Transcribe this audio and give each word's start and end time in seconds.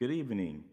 Good 0.00 0.10
evening, 0.10 0.64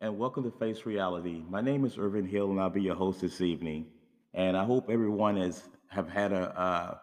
and 0.00 0.16
welcome 0.16 0.44
to 0.44 0.50
Face 0.50 0.86
Reality. 0.86 1.42
My 1.46 1.60
name 1.60 1.84
is 1.84 1.98
Ervin 1.98 2.26
Hill, 2.26 2.50
and 2.50 2.58
I'll 2.58 2.70
be 2.70 2.80
your 2.80 2.94
host 2.94 3.20
this 3.20 3.42
evening. 3.42 3.84
And 4.32 4.56
I 4.56 4.64
hope 4.64 4.88
everyone 4.88 5.36
has 5.36 5.68
have 5.88 6.08
had 6.08 6.32
a 6.32 6.58
a, 6.58 7.02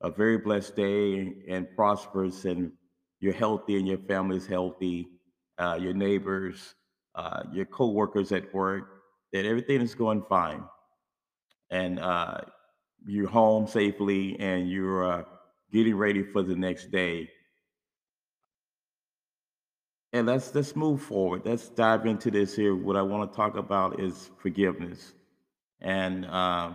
a 0.00 0.10
very 0.10 0.38
blessed 0.38 0.76
day 0.76 1.34
and 1.46 1.68
prosperous, 1.76 2.46
and 2.46 2.72
you're 3.20 3.34
healthy, 3.34 3.76
and 3.76 3.86
your 3.86 3.98
family 3.98 4.38
is 4.38 4.46
healthy. 4.46 5.08
Uh, 5.58 5.78
your 5.78 5.92
neighbors, 5.92 6.74
uh, 7.16 7.42
your 7.52 7.66
co-workers 7.66 8.32
at 8.32 8.52
work, 8.54 9.02
that 9.34 9.44
everything 9.44 9.82
is 9.82 9.94
going 9.94 10.24
fine, 10.26 10.64
and 11.70 12.00
uh, 12.00 12.38
you're 13.06 13.28
home 13.28 13.66
safely, 13.66 14.40
and 14.40 14.70
you're 14.70 15.04
uh, 15.04 15.22
getting 15.70 15.96
ready 15.96 16.22
for 16.22 16.42
the 16.42 16.56
next 16.56 16.90
day. 16.90 17.28
And 20.14 20.28
let's 20.28 20.54
let's 20.54 20.76
move 20.76 21.02
forward. 21.02 21.42
Let's 21.44 21.68
dive 21.68 22.06
into 22.06 22.30
this 22.30 22.54
here. 22.54 22.76
What 22.76 22.94
I 22.94 23.02
want 23.02 23.28
to 23.28 23.36
talk 23.36 23.56
about 23.56 23.98
is 23.98 24.30
forgiveness, 24.38 25.12
and 25.80 26.24
uh, 26.26 26.74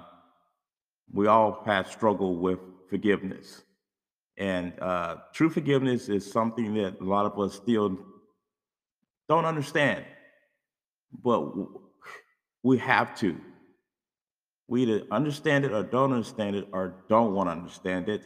we 1.13 1.27
all 1.27 1.63
have 1.65 1.89
struggled 1.89 2.41
with 2.41 2.59
forgiveness. 2.89 3.63
And 4.35 4.77
uh, 4.81 5.15
true 5.31 5.49
forgiveness 5.49 6.09
is 6.09 6.29
something 6.29 6.73
that 6.73 6.99
a 6.99 7.03
lot 7.05 7.25
of 7.25 7.39
us 7.39 7.55
still 7.55 7.97
don't 9.29 9.45
understand, 9.45 10.03
but 11.23 11.49
we 12.61 12.77
have 12.79 13.17
to. 13.19 13.37
We 14.67 14.81
either 14.81 15.03
understand 15.11 15.63
it 15.63 15.71
or 15.71 15.83
don't 15.83 16.11
understand 16.11 16.57
it, 16.57 16.67
or 16.73 17.05
don't 17.07 17.33
want 17.33 17.47
to 17.47 17.51
understand 17.51 18.09
it 18.09 18.21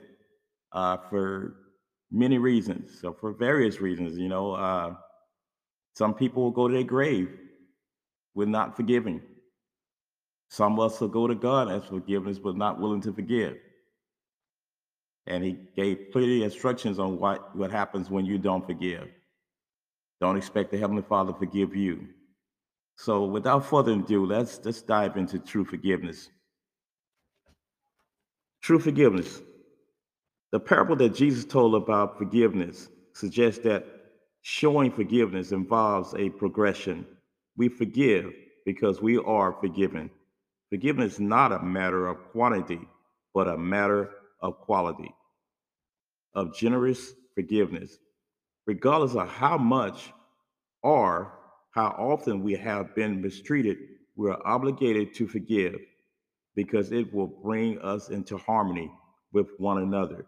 uh, 0.72 0.98
for 1.08 1.58
many 2.12 2.40
reasons. 2.40 3.00
So 3.00 3.14
for 3.14 3.32
various 3.32 3.80
reasons, 3.80 4.18
you 4.18 4.28
know, 4.28 4.54
uh, 4.54 4.96
some 5.96 6.14
people 6.14 6.44
will 6.44 6.52
go 6.52 6.68
to 6.68 6.74
their 6.74 6.84
grave 6.84 7.30
with 8.34 8.48
not 8.48 8.76
forgiving. 8.76 9.22
Some 10.50 10.80
of 10.80 10.92
us 10.92 11.00
will 11.00 11.08
go 11.08 11.28
to 11.28 11.36
God 11.36 11.72
as 11.72 11.84
forgiveness, 11.86 12.40
but 12.40 12.56
not 12.56 12.80
willing 12.80 13.02
to 13.02 13.14
forgive. 13.14 13.58
And 15.26 15.44
he 15.44 15.58
gave 15.76 16.08
clear 16.12 16.44
instructions 16.44 17.00
on 17.00 17.20
what, 17.20 17.56
what 17.56 17.72
happens 17.72 18.10
when 18.10 18.26
you 18.26 18.38
don't 18.38 18.66
forgive. 18.66 19.08
Don't 20.20 20.38
expect 20.38 20.72
the 20.72 20.78
Heavenly 20.78 21.02
Father 21.02 21.34
to 21.34 21.40
forgive 21.40 21.76
you. 21.76 22.08
So 22.98 23.26
without 23.26 23.66
further 23.66 23.94
ado, 23.94 24.26
let's 24.26 24.60
let's 24.64 24.82
dive 24.82 25.18
into 25.18 25.40
true 25.40 25.66
forgiveness. 25.66 26.30
True 28.62 28.80
forgiveness. 28.80 29.42
The 30.52 30.60
parable 30.60 30.96
that 30.98 31.16
Jesus 31.16 31.46
told 31.46 31.76
about 31.76 32.18
forgiveness 32.18 32.90
suggests 33.14 33.64
that 33.64 33.86
showing 34.44 34.92
forgiveness 34.92 35.52
involves 35.52 36.14
a 36.16 36.30
progression. 36.30 37.06
We 37.58 37.70
forgive 37.70 38.32
because 38.66 39.02
we 39.02 39.18
are 39.18 39.54
forgiven. 39.54 40.10
Forgiveness 40.70 41.14
is 41.14 41.20
not 41.22 41.52
a 41.52 41.64
matter 41.64 42.08
of 42.08 42.32
quantity, 42.32 42.82
but 43.34 43.48
a 43.48 43.58
matter 43.58 44.10
of 44.42 44.60
quality, 44.60 45.14
of 46.36 46.56
generous 46.56 47.14
forgiveness. 47.34 47.98
Regardless 48.66 49.16
of 49.16 49.30
how 49.30 49.58
much 49.58 50.12
or 50.84 51.34
how 51.72 51.88
often 51.98 52.44
we 52.44 52.54
have 52.54 52.94
been 52.96 53.22
mistreated, 53.22 53.78
we 54.16 54.30
are 54.30 54.42
obligated 54.46 55.14
to 55.16 55.28
forgive 55.28 55.80
because 56.56 56.92
it 56.92 57.14
will 57.14 57.28
bring 57.28 57.80
us 57.80 58.10
into 58.10 58.38
harmony 58.38 58.92
with 59.32 59.48
one 59.58 59.80
another. 59.80 60.26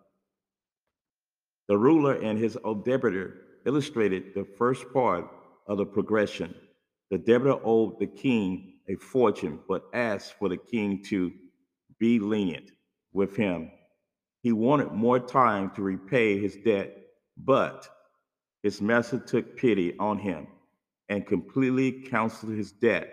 The 1.68 1.78
ruler 1.78 2.14
and 2.14 2.40
his 2.40 2.56
debitor 2.56 3.34
illustrated 3.66 4.34
the 4.34 4.46
first 4.58 4.86
part 4.94 5.28
of 5.68 5.78
the 5.78 5.86
progression. 5.86 6.54
The 7.12 7.18
debtor 7.18 7.60
owed 7.64 8.00
the 8.00 8.08
king 8.08 8.74
a 8.88 8.96
fortune, 8.96 9.60
but 9.68 9.86
asked 9.94 10.36
for 10.38 10.50
the 10.50 10.58
king 10.58 11.04
to 11.06 11.32
be 12.00 12.20
lenient 12.20 12.72
with 13.14 13.36
him. 13.36 13.72
He 14.42 14.52
wanted 14.52 14.92
more 14.92 15.20
time 15.20 15.72
to 15.72 15.82
repay 15.82 16.40
his 16.40 16.56
debt, 16.58 16.96
but 17.38 17.88
his 18.62 18.82
master 18.82 19.20
took 19.20 19.58
pity 19.58 19.98
on 19.98 20.20
him 20.20 20.48
and 21.10 21.26
completely 21.26 21.92
canceled 21.92 22.54
his 22.54 22.72
debt. 22.72 23.10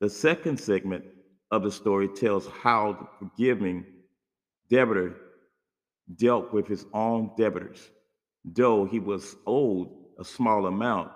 The 0.00 0.10
second 0.10 0.58
segment 0.58 1.04
of 1.50 1.62
the 1.62 1.70
story 1.70 2.08
tells 2.08 2.46
how 2.48 2.92
the 2.92 3.06
forgiving 3.18 3.84
debtor 4.68 5.16
dealt 6.16 6.52
with 6.52 6.66
his 6.66 6.86
own 6.92 7.30
debtors. 7.36 7.90
Though 8.44 8.84
he 8.84 8.98
was 8.98 9.36
owed 9.46 9.88
a 10.18 10.24
small 10.24 10.66
amount, 10.66 11.12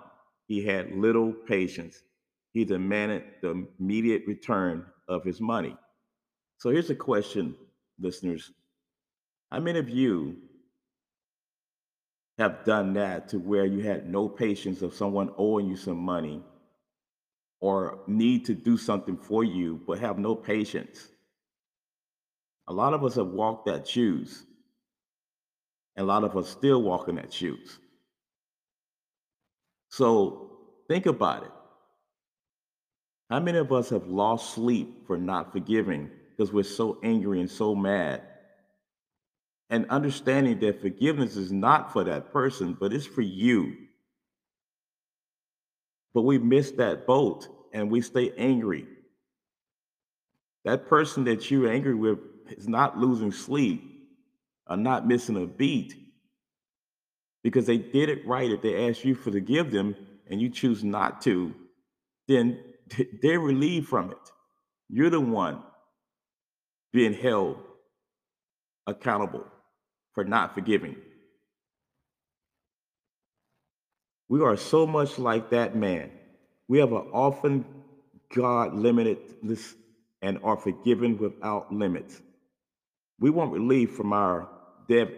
he 0.47 0.63
had 0.65 0.95
little 0.95 1.33
patience. 1.33 2.01
He 2.53 2.63
demanded 2.65 3.23
the 3.41 3.67
immediate 3.79 4.23
return 4.25 4.85
of 5.07 5.23
his 5.23 5.41
money. 5.41 5.75
So 6.57 6.69
here's 6.69 6.89
a 6.89 6.95
question, 6.95 7.55
listeners. 7.99 8.51
How 9.51 9.59
many 9.59 9.79
of 9.79 9.89
you 9.89 10.37
have 12.37 12.63
done 12.65 12.93
that 12.93 13.29
to 13.29 13.39
where 13.39 13.65
you 13.65 13.79
had 13.79 14.09
no 14.09 14.29
patience 14.29 14.81
of 14.81 14.93
someone 14.93 15.31
owing 15.37 15.67
you 15.67 15.75
some 15.75 15.97
money 15.97 16.41
or 17.59 17.99
need 18.07 18.45
to 18.45 18.53
do 18.53 18.77
something 18.77 19.17
for 19.17 19.43
you 19.43 19.81
but 19.85 19.99
have 19.99 20.17
no 20.17 20.35
patience? 20.35 21.09
A 22.67 22.73
lot 22.73 22.93
of 22.93 23.03
us 23.03 23.15
have 23.15 23.27
walked 23.27 23.67
that 23.67 23.87
shoes, 23.87 24.46
and 25.97 26.03
a 26.03 26.07
lot 26.07 26.23
of 26.23 26.37
us 26.37 26.47
still 26.47 26.81
walking 26.83 27.15
that 27.15 27.33
shoes. 27.33 27.79
So 29.89 30.51
think 30.87 31.07
about 31.07 31.43
it. 31.43 31.51
How 33.31 33.39
many 33.39 33.57
of 33.57 33.73
us 33.73 33.89
have 33.89 34.07
lost 34.07 34.53
sleep 34.53 35.05
for 35.07 35.17
not 35.17 35.51
forgiving 35.51 36.09
because 36.29 36.53
we're 36.53 36.63
so 36.63 36.99
angry 37.03 37.41
and 37.41 37.49
so 37.49 37.75
mad? 37.75 38.21
And 39.69 39.89
understanding 39.89 40.59
that 40.59 40.81
forgiveness 40.81 41.35
is 41.35 41.51
not 41.51 41.91
for 41.91 42.03
that 42.05 42.31
person, 42.31 42.77
but 42.79 42.93
it's 42.93 43.05
for 43.05 43.21
you. 43.21 43.75
But 46.13 46.21
we 46.21 46.37
miss 46.37 46.71
that 46.71 47.05
boat 47.05 47.47
and 47.73 47.91
we 47.91 48.01
stay 48.01 48.31
angry. 48.37 48.87
That 50.63 50.87
person 50.87 51.23
that 51.25 51.49
you're 51.51 51.69
angry 51.69 51.95
with 51.95 52.19
is 52.49 52.67
not 52.67 52.97
losing 52.97 53.31
sleep 53.31 53.96
or 54.69 54.77
not 54.77 55.07
missing 55.07 55.41
a 55.41 55.45
beat 55.45 55.95
because 57.43 57.65
they 57.65 57.77
did 57.77 58.09
it 58.09 58.27
right. 58.27 58.51
If 58.51 58.61
they 58.61 58.89
ask 58.89 59.05
you 59.05 59.15
for 59.15 59.31
to 59.31 59.39
give 59.39 59.71
them 59.71 59.95
and 60.29 60.41
you 60.41 60.49
choose 60.49 60.83
not 60.83 61.21
to, 61.23 61.53
then 62.27 62.59
they're 63.21 63.39
relieved 63.39 63.87
from 63.87 64.11
it. 64.11 64.31
You're 64.89 65.09
the 65.09 65.19
one 65.19 65.61
being 66.93 67.13
held 67.13 67.57
accountable 68.85 69.45
for 70.13 70.23
not 70.23 70.53
forgiving. 70.53 70.95
We 74.29 74.41
are 74.41 74.57
so 74.57 74.85
much 74.85 75.17
like 75.19 75.51
that 75.51 75.75
man. 75.75 76.11
We 76.67 76.79
have 76.79 76.91
an 76.91 77.07
often 77.13 77.65
God 78.33 78.73
limitedness 78.73 79.73
and 80.21 80.39
are 80.43 80.57
forgiven 80.57 81.17
without 81.17 81.73
limits. 81.73 82.21
We 83.19 83.29
want 83.29 83.53
relief 83.53 83.95
from 83.95 84.11
our 84.11 84.49
debt 84.87 85.09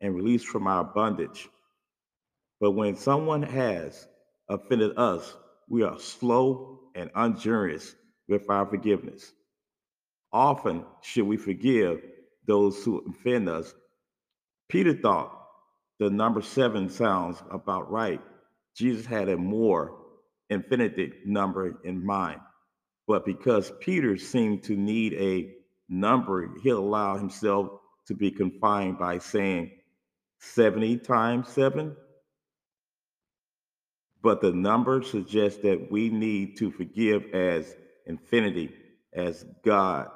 and 0.00 0.14
release 0.14 0.42
from 0.44 0.66
our 0.66 0.84
bondage. 0.84 1.48
But 2.60 2.72
when 2.72 2.96
someone 2.96 3.42
has 3.42 4.06
offended 4.48 4.96
us, 4.96 5.34
we 5.68 5.82
are 5.82 5.98
slow 5.98 6.80
and 6.94 7.10
ungenerous 7.14 7.94
with 8.28 8.48
our 8.48 8.66
forgiveness. 8.66 9.32
Often 10.32 10.84
should 11.02 11.26
we 11.26 11.36
forgive 11.36 12.02
those 12.46 12.82
who 12.84 13.02
offend 13.08 13.48
us. 13.48 13.74
Peter 14.68 14.94
thought 14.94 15.32
the 15.98 16.10
number 16.10 16.42
seven 16.42 16.88
sounds 16.88 17.42
about 17.50 17.90
right. 17.90 18.20
Jesus 18.76 19.06
had 19.06 19.28
a 19.28 19.36
more 19.36 19.96
infinite 20.50 21.26
number 21.26 21.80
in 21.84 22.04
mind. 22.04 22.40
But 23.06 23.24
because 23.24 23.72
Peter 23.80 24.16
seemed 24.16 24.64
to 24.64 24.76
need 24.76 25.14
a 25.14 25.54
number, 25.88 26.50
he 26.62 26.70
allowed 26.70 27.18
himself 27.18 27.70
to 28.06 28.14
be 28.14 28.30
confined 28.30 28.98
by 28.98 29.18
saying 29.18 29.70
70 30.38 30.98
times 30.98 31.48
7 31.48 31.96
but 34.26 34.40
the 34.40 34.50
number 34.50 35.04
suggests 35.04 35.62
that 35.62 35.88
we 35.88 36.10
need 36.10 36.56
to 36.56 36.72
forgive 36.72 37.32
as 37.32 37.76
infinity, 38.06 38.74
as 39.12 39.44
God 39.64 40.08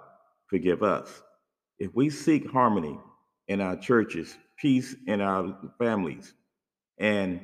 forgive 0.49 0.83
us. 0.83 1.23
If 1.79 1.95
we 1.95 2.11
seek 2.11 2.51
harmony 2.51 2.99
in 3.47 3.61
our 3.61 3.77
churches, 3.77 4.37
peace 4.59 4.97
in 5.07 5.21
our 5.21 5.57
families, 5.79 6.35
and 6.99 7.41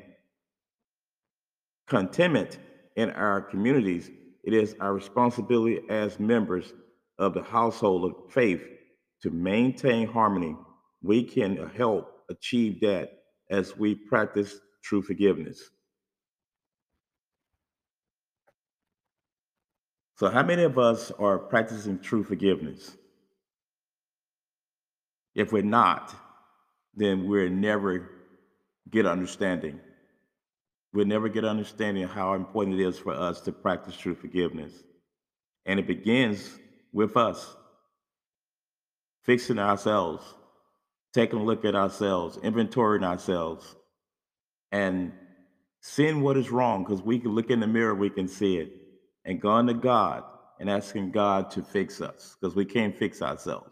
contentment 1.87 2.59
in 2.97 3.11
our 3.11 3.41
communities, 3.41 4.11
it 4.43 4.53
is 4.53 4.75
our 4.81 4.93
responsibility 4.93 5.83
as 5.89 6.19
members 6.19 6.73
of 7.21 7.33
the 7.33 7.45
household 7.45 8.11
of 8.11 8.33
faith 8.33 8.67
to 9.23 9.31
maintain 9.31 10.07
harmony, 10.07 10.57
we 11.03 11.23
can 11.23 11.71
help 11.77 12.25
achieve 12.29 12.81
that 12.81 13.11
as 13.51 13.77
we 13.77 13.95
practice 13.95 14.59
true 14.83 15.03
forgiveness. 15.03 15.71
So, 20.17 20.31
how 20.31 20.43
many 20.43 20.63
of 20.63 20.79
us 20.79 21.11
are 21.19 21.39
practicing 21.39 21.99
true 21.99 22.25
forgiveness? 22.25 22.97
If 25.35 25.53
we're 25.53 25.63
not, 25.63 26.15
then 26.95 27.29
we'll 27.29 27.51
never 27.51 28.11
get 28.91 29.05
understanding. 29.05 29.79
We'll 30.95 31.07
never 31.07 31.29
get 31.29 31.45
understanding 31.45 32.09
how 32.09 32.33
important 32.33 32.81
it 32.81 32.87
is 32.87 32.99
for 32.99 33.13
us 33.13 33.43
to 33.43 33.53
practice 33.53 33.95
true 33.95 34.15
forgiveness. 34.15 34.73
And 35.67 35.79
it 35.79 35.87
begins 35.87 36.59
with 36.93 37.19
us 37.19 37.55
fixing 39.27 39.59
ourselves, 39.59 40.25
taking 41.13 41.41
a 41.41 41.45
look 41.45 41.65
at 41.65 41.75
ourselves, 41.75 42.39
inventorying 42.39 43.05
ourselves, 43.05 43.75
and 44.73 45.13
seeing 45.81 46.21
what 46.23 46.37
is 46.37 46.51
wrong 46.51 46.85
because 46.85 47.03
we 47.03 47.19
can 47.19 47.33
look 47.33 47.51
in 47.51 47.61
the 47.61 47.67
mirror, 47.67 47.95
we 47.95 48.09
can 48.11 48.29
see 48.29 48.57
it, 48.57 48.73
and 49.25 49.41
going 49.41 49.67
to 49.67 49.75
God 49.75 50.23
and 50.61 50.71
asking 50.71 51.11
God 51.11 51.51
to 51.51 51.63
fix 51.63 52.01
us 52.01 52.37
because 52.41 52.55
we 52.55 52.65
can't 52.65 52.97
fix 52.97 53.21
ourselves. 53.21 53.71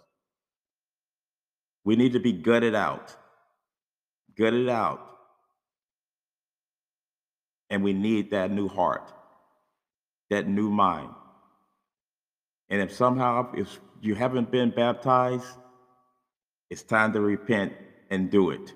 We 1.85 1.97
need 1.97 2.13
to 2.13 2.21
be 2.21 2.33
gutted 2.33 2.75
out, 2.75 3.15
gutted 4.37 4.69
out. 4.69 5.11
And 7.71 7.83
we 7.83 7.93
need 7.93 8.31
that 8.31 8.51
new 8.51 8.69
heart, 8.69 9.11
that 10.31 10.47
new 10.47 10.71
mind. 10.71 11.11
And 12.71 12.81
if 12.81 12.93
somehow, 12.93 13.53
if 13.55 13.79
you 14.01 14.15
haven't 14.15 14.51
been 14.51 14.71
baptized, 14.71 15.47
it's 16.71 16.83
time 16.83 17.13
to 17.13 17.21
repent 17.21 17.73
and 18.11 18.31
do 18.31 18.51
it 18.51 18.73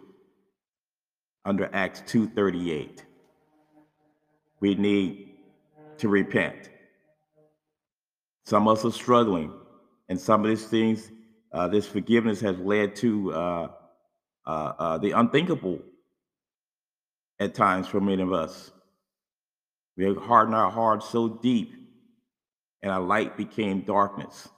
under 1.45 1.71
Acts 1.73 2.03
2:38. 2.07 3.05
We 4.61 4.75
need 4.75 5.35
to 5.99 6.09
repent. 6.09 6.71
Some 8.45 8.69
of 8.69 8.79
us 8.79 8.85
are 8.85 8.93
struggling, 8.93 9.53
and 10.09 10.21
some 10.21 10.45
of 10.45 10.49
these 10.49 10.67
things 10.67 11.11
uh, 11.53 11.69
this 11.69 11.87
forgiveness 11.87 12.41
has 12.41 12.59
led 12.59 12.95
to 12.97 13.33
uh, 13.33 13.69
uh, 14.47 14.73
uh, 14.79 14.99
the 14.99 15.13
unthinkable 15.13 15.81
at 17.41 17.55
times 17.55 17.87
for 17.87 18.01
many 18.01 18.23
of 18.23 18.33
us. 18.33 18.71
We 19.97 20.05
have 20.05 20.17
hardened 20.17 20.57
our 20.57 20.71
hearts 20.71 21.09
so 21.09 21.29
deep, 21.29 21.73
and 22.83 22.93
our 22.93 23.01
light 23.01 23.37
became 23.37 23.83
darkness. 23.83 24.49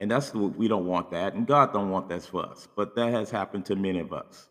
And 0.00 0.10
that's 0.10 0.34
what 0.34 0.56
we 0.56 0.68
don't 0.68 0.86
want 0.86 1.10
that, 1.12 1.34
and 1.34 1.46
God 1.46 1.72
don't 1.72 1.90
want 1.90 2.08
that 2.10 2.22
for 2.22 2.44
us. 2.44 2.68
But 2.76 2.94
that 2.96 3.12
has 3.12 3.30
happened 3.30 3.64
to 3.66 3.76
many 3.76 4.00
of 4.00 4.12
us. 4.12 4.48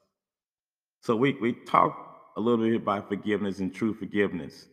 So 1.02 1.16
we 1.16 1.34
we 1.34 1.54
talk 1.54 2.32
a 2.36 2.42
little 2.42 2.66
bit 2.66 2.76
about 2.76 3.08
forgiveness 3.08 3.60
and 3.60 3.74
true 3.74 3.94
forgiveness. 3.94 4.68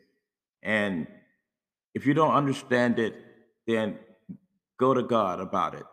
And 0.63 1.07
if 1.95 2.07
you 2.07 2.15
don't 2.15 2.33
understand 2.33 2.99
it, 2.99 3.15
then 3.67 3.99
go 4.79 4.95
to 4.95 5.03
God 5.03 5.41
about 5.41 5.75
it 5.75 5.85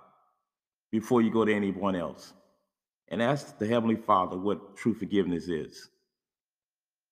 before 0.92 1.22
you 1.22 1.30
go 1.30 1.46
to 1.46 1.54
anyone 1.54 1.96
else. 1.96 2.34
And 3.10 3.22
ask 3.22 3.58
the 3.58 3.68
Heavenly 3.68 3.96
Father 3.96 4.38
what 4.38 4.78
true 4.78 4.94
forgiveness 4.94 5.48
is. 5.48 5.90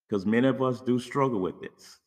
Because 0.07 0.25
many 0.25 0.47
of 0.47 0.61
us 0.61 0.79
do 0.79 0.99
struggle 0.99 1.39
with 1.39 1.59
this. 1.59 1.99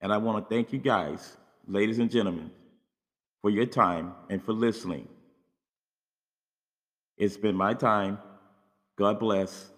And 0.00 0.12
I 0.12 0.18
want 0.18 0.48
to 0.48 0.54
thank 0.54 0.72
you 0.72 0.78
guys, 0.78 1.36
ladies 1.66 1.98
and 1.98 2.10
gentlemen, 2.10 2.50
for 3.42 3.50
your 3.50 3.66
time 3.66 4.14
and 4.30 4.42
for 4.42 4.52
listening. 4.52 5.08
It's 7.16 7.36
been 7.36 7.56
my 7.56 7.74
time. 7.74 8.18
God 8.96 9.18
bless. 9.18 9.70